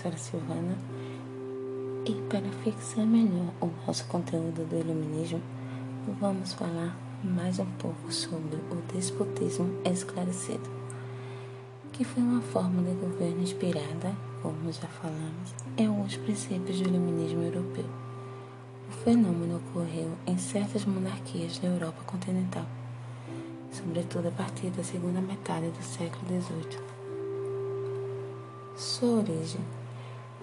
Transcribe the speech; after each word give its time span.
professora 0.00 0.16
Silvana 0.16 0.78
e 2.06 2.14
para 2.30 2.48
fixar 2.64 3.04
melhor 3.04 3.52
o 3.60 3.68
nosso 3.86 4.06
conteúdo 4.06 4.66
do 4.66 4.78
iluminismo, 4.78 5.42
vamos 6.18 6.54
falar 6.54 6.96
mais 7.22 7.58
um 7.58 7.66
pouco 7.72 8.10
sobre 8.10 8.56
o 8.70 8.94
despotismo 8.94 9.68
esclarecido, 9.84 10.70
que 11.92 12.02
foi 12.02 12.22
uma 12.22 12.40
forma 12.40 12.82
de 12.82 12.94
governo 12.94 13.42
inspirada, 13.42 14.14
como 14.42 14.72
já 14.72 14.88
falamos, 14.88 15.54
em 15.76 15.86
alguns 15.86 16.16
princípios 16.16 16.80
do 16.80 16.88
iluminismo 16.88 17.42
europeu. 17.42 17.86
O 18.88 18.92
fenômeno 19.04 19.58
ocorreu 19.58 20.12
em 20.26 20.38
certas 20.38 20.86
monarquias 20.86 21.58
da 21.58 21.68
Europa 21.68 22.02
continental, 22.06 22.66
sobretudo 23.70 24.28
a 24.28 24.32
partir 24.32 24.70
da 24.70 24.82
segunda 24.82 25.20
metade 25.20 25.68
do 25.70 25.82
século 25.82 26.24
XVIII. 26.26 26.80
Sua 28.76 29.18
origem 29.18 29.60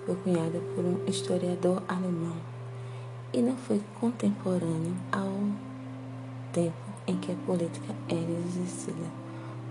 foi 0.08 0.16
cunhada 0.16 0.58
por 0.74 0.86
um 0.86 1.06
historiador 1.06 1.84
alemão 1.86 2.38
e 3.34 3.42
não 3.42 3.58
foi 3.58 3.82
contemporâneo 4.00 4.96
ao 5.12 5.34
tempo 6.54 6.78
em 7.06 7.18
que 7.18 7.34
a 7.34 7.36
política 7.46 7.94
era 8.08 8.32
exercida. 8.48 9.06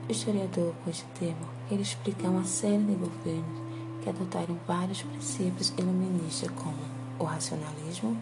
O 0.06 0.12
historiador, 0.12 0.74
com 0.84 0.90
este 0.90 1.06
termo, 1.18 1.46
explica 1.70 2.28
uma 2.28 2.44
série 2.44 2.84
de 2.84 2.94
governos 2.94 3.62
que 4.02 4.10
adotaram 4.10 4.58
vários 4.68 5.02
princípios 5.02 5.72
iluministas 5.78 6.50
como 6.50 6.76
o 7.18 7.24
racionalismo, 7.24 8.14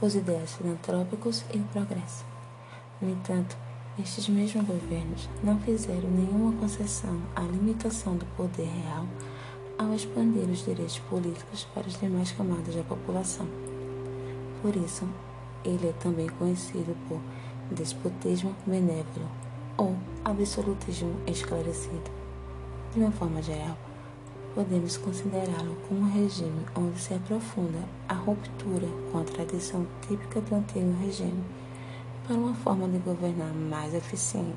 os 0.00 0.14
ideais 0.14 0.54
filantrópicos 0.54 1.44
e 1.52 1.58
o 1.58 1.64
progresso. 1.64 2.24
No 3.02 3.10
entanto, 3.10 3.56
estes 3.98 4.28
mesmos 4.28 4.64
governos 4.64 5.28
não 5.42 5.58
fizeram 5.58 6.08
nenhuma 6.08 6.52
concessão 6.60 7.20
à 7.34 7.40
limitação 7.40 8.16
do 8.16 8.24
poder 8.36 8.68
real 8.84 9.04
ao 9.78 9.94
expandir 9.94 10.50
os 10.50 10.64
direitos 10.64 10.98
políticos 10.98 11.66
para 11.72 11.86
as 11.86 11.98
demais 11.98 12.32
camadas 12.32 12.74
da 12.74 12.82
população. 12.82 13.46
Por 14.60 14.74
isso, 14.74 15.08
ele 15.64 15.88
é 15.88 15.92
também 15.92 16.28
conhecido 16.28 16.96
por 17.08 17.20
despotismo 17.70 18.54
benévolo 18.66 19.28
ou 19.76 19.96
absolutismo 20.24 21.14
esclarecido. 21.26 22.10
De 22.92 23.00
uma 23.00 23.12
forma 23.12 23.40
geral, 23.40 23.78
podemos 24.54 24.96
considerá-lo 24.96 25.76
como 25.88 26.00
um 26.00 26.12
regime 26.12 26.66
onde 26.74 26.98
se 26.98 27.14
aprofunda 27.14 27.78
a 28.08 28.14
ruptura 28.14 28.88
com 29.12 29.18
a 29.18 29.24
tradição 29.24 29.86
típica 30.08 30.40
do 30.40 30.56
antigo 30.56 30.92
regime 31.00 31.44
para 32.26 32.36
uma 32.36 32.54
forma 32.54 32.88
de 32.88 32.98
governar 32.98 33.54
mais 33.54 33.94
eficiente. 33.94 34.56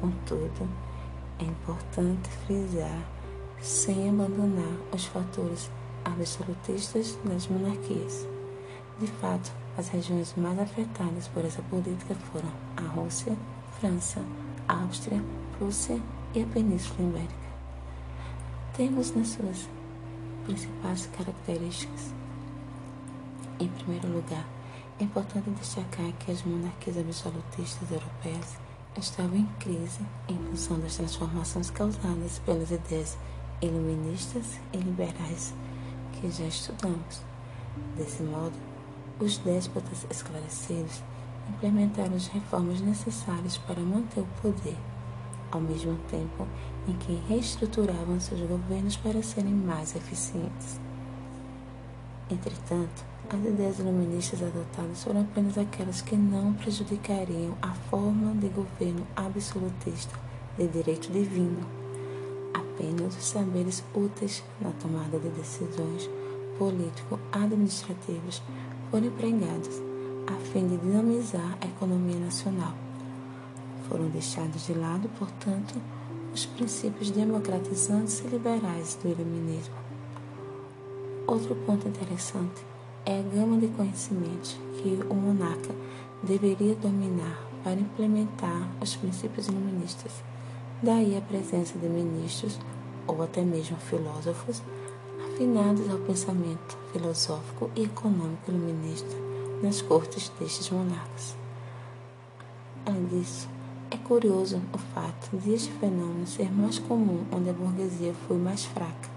Contudo, 0.00 0.68
é 1.40 1.44
importante 1.44 2.28
frisar 2.46 3.17
sem 3.60 4.08
abandonar 4.08 4.76
os 4.92 5.06
fatores 5.06 5.70
absolutistas 6.04 7.18
das 7.24 7.46
monarquias. 7.48 8.26
De 8.98 9.06
fato, 9.06 9.52
as 9.76 9.88
regiões 9.88 10.34
mais 10.36 10.58
afetadas 10.58 11.28
por 11.28 11.44
essa 11.44 11.62
política 11.62 12.14
foram 12.32 12.50
a 12.76 12.82
Rússia, 12.82 13.36
França, 13.78 14.20
Áustria, 14.66 15.22
Prússia 15.56 16.00
e 16.34 16.42
a 16.42 16.46
Península 16.46 17.08
Ibérica. 17.08 17.48
Temos 18.76 19.14
nas 19.14 19.28
suas 19.28 19.68
principais 20.44 21.06
características. 21.16 22.12
Em 23.60 23.68
primeiro 23.68 24.08
lugar, 24.08 24.46
é 25.00 25.04
importante 25.04 25.50
destacar 25.50 26.12
que 26.18 26.32
as 26.32 26.42
monarquias 26.42 26.98
absolutistas 26.98 27.90
europeias 27.90 28.56
estavam 28.96 29.36
em 29.36 29.46
crise 29.60 30.00
em 30.28 30.36
função 30.36 30.80
das 30.80 30.96
transformações 30.96 31.70
causadas 31.70 32.40
pelas 32.40 32.70
ideias 32.70 33.16
iluministas 33.60 34.60
e 34.72 34.78
liberais 34.78 35.54
que 36.12 36.30
já 36.30 36.46
estudamos. 36.46 37.22
Desse 37.96 38.22
modo, 38.22 38.54
os 39.20 39.38
déspotas 39.38 40.06
esclarecidos 40.10 41.02
implementaram 41.48 42.14
as 42.14 42.26
reformas 42.28 42.80
necessárias 42.80 43.58
para 43.58 43.80
manter 43.80 44.20
o 44.20 44.28
poder, 44.42 44.76
ao 45.50 45.60
mesmo 45.60 45.96
tempo 46.08 46.46
em 46.86 46.92
que 46.94 47.20
reestruturavam 47.28 48.20
seus 48.20 48.40
governos 48.40 48.96
para 48.96 49.22
serem 49.22 49.54
mais 49.54 49.94
eficientes. 49.96 50.80
Entretanto, 52.30 53.04
as 53.30 53.44
ideias 53.44 53.78
iluministas 53.78 54.42
adotadas 54.42 55.02
foram 55.02 55.22
apenas 55.22 55.58
aquelas 55.58 56.00
que 56.00 56.16
não 56.16 56.52
prejudicariam 56.54 57.56
a 57.60 57.72
forma 57.90 58.34
de 58.34 58.48
governo 58.48 59.06
absolutista 59.16 60.18
de 60.56 60.66
direito 60.68 61.10
divino 61.12 61.77
apenas 62.78 63.16
os 63.16 63.24
saberes 63.24 63.82
úteis 63.92 64.44
na 64.60 64.70
tomada 64.70 65.18
de 65.18 65.28
decisões 65.30 66.08
político-administrativas 66.58 68.40
foram 68.90 69.06
empregados 69.06 69.82
a 70.28 70.34
fim 70.52 70.68
de 70.68 70.76
dinamizar 70.76 71.58
a 71.60 71.66
economia 71.66 72.18
nacional. 72.18 72.74
Foram 73.88 74.08
deixados 74.08 74.66
de 74.66 74.74
lado, 74.74 75.08
portanto, 75.18 75.74
os 76.32 76.46
princípios 76.46 77.10
democratizantes 77.10 78.20
e 78.20 78.28
liberais 78.28 78.96
do 79.02 79.08
iluminismo. 79.08 79.74
Outro 81.26 81.56
ponto 81.56 81.88
interessante 81.88 82.62
é 83.04 83.18
a 83.18 83.22
gama 83.22 83.58
de 83.58 83.68
conhecimentos 83.68 84.56
que 84.76 85.00
o 85.08 85.14
monarca 85.14 85.74
deveria 86.22 86.74
dominar 86.76 87.42
para 87.64 87.74
implementar 87.80 88.68
os 88.80 88.94
princípios 88.96 89.48
iluministas. 89.48 90.22
Daí 90.80 91.16
a 91.16 91.20
presença 91.20 91.76
de 91.76 91.88
ministros 91.88 92.56
ou 93.04 93.20
até 93.20 93.42
mesmo 93.42 93.76
filósofos 93.78 94.62
afinados 95.26 95.90
ao 95.90 95.98
pensamento 95.98 96.78
filosófico 96.92 97.68
e 97.74 97.82
econômico 97.82 98.48
iluminista 98.48 99.16
nas 99.60 99.82
cortes 99.82 100.30
destes 100.38 100.70
monarcas. 100.70 101.34
Além 102.86 103.06
disso, 103.06 103.48
é 103.90 103.96
curioso 103.96 104.62
o 104.72 104.78
fato 104.78 105.36
de 105.38 105.52
este 105.52 105.72
fenômeno 105.72 106.28
ser 106.28 106.52
mais 106.52 106.78
comum 106.78 107.24
onde 107.32 107.50
a 107.50 107.52
burguesia 107.52 108.14
foi 108.28 108.36
mais 108.36 108.64
fraca. 108.64 109.10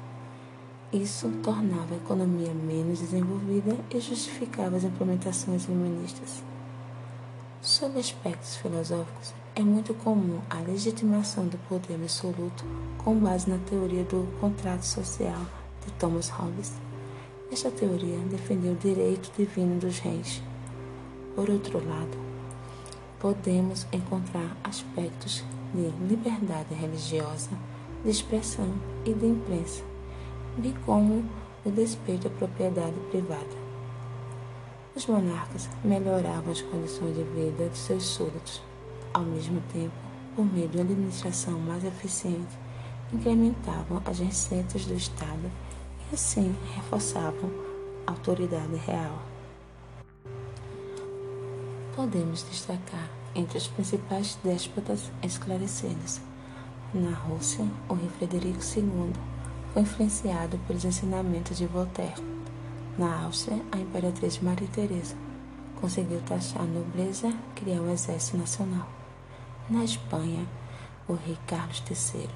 Isso 0.92 1.30
tornava 1.44 1.94
a 1.94 1.98
economia 1.98 2.56
menos 2.56 3.02
desenvolvida 3.02 3.78
e 3.92 4.00
justificava 4.00 4.78
as 4.78 4.84
implementações 4.84 5.66
iluministas. 5.66 6.44
Sob 7.62 8.00
aspectos 8.00 8.56
filosóficos, 8.56 9.41
é 9.53 9.62
muito 9.62 9.94
comum 9.94 10.39
a 10.50 10.59
legitimação 10.62 11.45
do 11.45 11.57
poder 11.67 11.95
absoluto 11.95 12.63
com 12.97 13.16
base 13.16 13.50
na 13.50 13.57
teoria 13.57 14.03
do 14.06 14.25
contrato 14.39 14.84
social 14.84 15.41
de 15.85 15.91
Thomas 15.94 16.29
Hobbes. 16.29 16.73
Esta 17.51 17.69
teoria 17.69 18.17
defendeu 18.29 18.72
o 18.72 18.78
direito 18.78 19.29
divino 19.38 19.78
dos 19.78 20.00
reis. 20.00 20.41
Por 21.35 21.50
outro 21.50 21.85
lado, 21.85 22.17
podemos 23.19 23.85
encontrar 23.91 24.56
aspectos 24.63 25.44
de 25.73 25.89
liberdade 26.07 26.73
religiosa, 26.73 27.50
de 28.06 28.09
expressão 28.09 28.73
e 29.06 29.13
de 29.13 29.25
imprensa, 29.25 29.83
bem 30.57 30.73
como 30.85 31.25
o 31.66 31.72
despeito 31.72 32.28
à 32.28 32.29
propriedade 32.31 32.95
privada. 33.09 33.62
Os 34.95 35.06
monarcas 35.07 35.69
melhoravam 35.83 36.51
as 36.51 36.62
condições 36.62 37.16
de 37.16 37.23
vida 37.23 37.68
de 37.68 37.78
seus 37.78 38.03
súditos 38.03 38.62
ao 39.14 39.24
mesmo 39.24 39.62
tempo, 39.74 39.94
por 40.36 40.46
meio 40.46 40.68
de 40.68 40.78
uma 40.78 40.84
administração 40.84 41.60
mais 41.60 41.84
eficiente, 41.84 42.58
incrementavam 43.14 44.02
as 44.06 44.20
receitas 44.20 44.86
do 44.86 44.94
Estado 44.94 45.52
e 46.10 46.16
assim 46.16 46.56
reforçavam 46.76 47.52
a 48.08 48.12
autoridade 48.12 48.76
real. 48.76 49.20
Podemos 51.96 52.44
destacar 52.44 53.10
entre 53.36 53.58
os 53.58 53.68
principais 53.68 54.38
déspotas 54.44 55.12
esclarecidos. 55.24 56.22
Na 56.94 57.12
Rússia, 57.12 57.66
o 57.88 57.94
rei 57.94 58.10
Frederico 58.18 58.60
II 58.75 59.14
foi 59.74 59.81
influenciado 59.81 60.57
pelos 60.68 60.84
ensinamentos 60.84 61.57
de 61.57 61.66
Voltaire. 61.66 62.22
Na 62.98 63.24
Áustria, 63.24 63.62
a 63.72 63.78
imperatriz 63.78 64.40
Maria 64.40 64.68
Teresa 64.68 65.16
conseguiu 65.80 66.22
taxar 66.22 66.62
a 66.62 66.66
nobreza 66.66 67.34
criar 67.56 67.81
um 67.81 67.92
exército 67.92 68.38
nacional. 68.38 69.00
Na 69.71 69.85
Espanha, 69.85 70.45
o 71.07 71.13
rei 71.13 71.38
Carlos 71.47 71.81
III. 71.89 72.27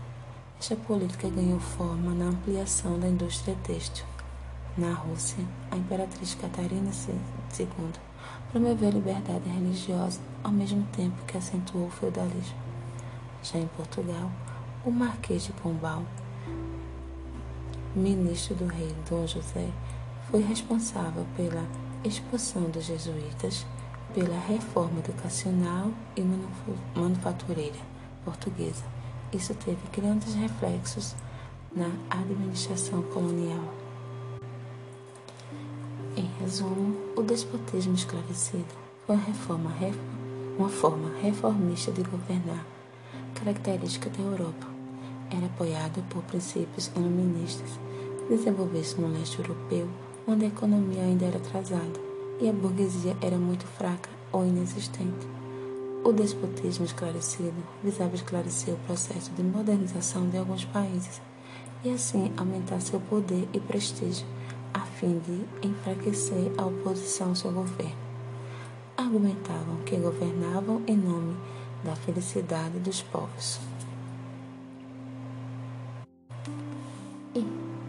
Esta 0.57 0.73
política 0.77 1.27
ganhou 1.27 1.59
forma 1.59 2.13
na 2.13 2.29
ampliação 2.29 2.97
da 2.97 3.09
indústria 3.09 3.57
têxtil. 3.61 4.05
Na 4.77 4.93
Rússia, 4.93 5.43
a 5.69 5.75
imperatriz 5.75 6.33
Catarina 6.35 6.91
II 6.91 7.91
promoveu 8.53 8.87
a 8.87 8.91
liberdade 8.93 9.49
religiosa 9.49 10.21
ao 10.45 10.51
mesmo 10.53 10.87
tempo 10.95 11.25
que 11.27 11.37
acentuou 11.37 11.87
o 11.87 11.91
feudalismo. 11.91 12.55
Já 13.43 13.59
em 13.59 13.67
Portugal, 13.67 14.31
o 14.85 14.89
Marquês 14.89 15.43
de 15.43 15.51
Pombal, 15.51 16.03
ministro 17.93 18.55
do 18.55 18.65
rei 18.65 18.95
Dom 19.09 19.27
José, 19.27 19.67
foi 20.31 20.41
responsável 20.41 21.25
pela 21.35 21.67
expulsão 22.01 22.63
dos 22.69 22.85
jesuítas 22.85 23.65
pela 24.15 24.39
reforma 24.47 25.00
educacional 25.00 25.91
e 26.15 26.21
manufatureira 26.97 27.75
portuguesa. 28.23 28.85
Isso 29.33 29.53
teve 29.53 29.77
grandes 29.91 30.33
reflexos 30.35 31.13
na 31.75 31.91
administração 32.09 33.01
colonial. 33.03 33.73
Em 36.15 36.29
resumo, 36.39 36.95
o 37.17 37.21
despotismo 37.21 37.94
esclarecido 37.94 38.73
foi 39.06 39.17
uma, 39.17 39.25
reforma, 39.25 39.73
uma 40.57 40.69
forma 40.69 41.11
reformista 41.21 41.91
de 41.91 42.01
governar, 42.03 42.65
característica 43.33 44.09
da 44.09 44.23
Europa. 44.23 44.65
Era 45.29 45.47
apoiado 45.47 46.01
por 46.09 46.23
princípios 46.23 46.89
iluministas, 46.95 47.77
desenvolveu-se 48.29 49.00
no 49.00 49.09
leste 49.09 49.39
europeu, 49.39 49.89
onde 50.25 50.45
a 50.45 50.47
economia 50.47 51.01
ainda 51.01 51.25
era 51.25 51.38
atrasada 51.38 52.05
e 52.39 52.49
a 52.49 52.53
burguesia 52.53 53.15
era 53.21 53.37
muito 53.37 53.65
fraca 53.65 54.09
ou 54.31 54.45
inexistente. 54.45 55.27
O 56.03 56.11
despotismo 56.11 56.85
esclarecido 56.85 57.55
visava 57.83 58.15
esclarecer 58.15 58.73
o 58.73 58.77
processo 58.85 59.31
de 59.31 59.41
modernização 59.41 60.29
de 60.29 60.37
alguns 60.37 60.65
países 60.65 61.21
e 61.83 61.89
assim 61.89 62.31
aumentar 62.37 62.79
seu 62.79 62.99
poder 62.99 63.47
e 63.53 63.59
prestígio 63.59 64.25
a 64.73 64.81
fim 64.81 65.19
de 65.19 65.67
enfraquecer 65.67 66.51
a 66.57 66.65
oposição 66.65 67.29
ao 67.29 67.35
seu 67.35 67.51
governo. 67.51 67.95
Argumentavam 68.97 69.77
que 69.85 69.95
governavam 69.95 70.81
em 70.85 70.95
nome 70.95 71.35
da 71.83 71.95
felicidade 71.95 72.77
dos 72.79 73.01
povos. 73.01 73.59
E, 77.33 77.45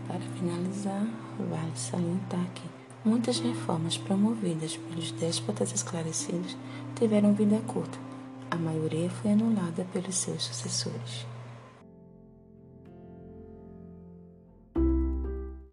para 0.06 0.20
finalizar, 0.38 1.06
vale 1.38 1.72
salientar 1.76 2.46
que 2.54 2.85
muitas 3.06 3.38
reformas 3.38 3.96
promovidas 3.96 4.76
pelos 4.76 5.12
déspotas 5.12 5.72
esclarecidos 5.72 6.56
tiveram 6.96 7.32
vida 7.32 7.60
curta. 7.64 7.96
A 8.50 8.56
maioria 8.56 9.08
foi 9.08 9.30
anulada 9.30 9.86
pelos 9.92 10.16
seus 10.16 10.42
sucessores. 10.42 11.24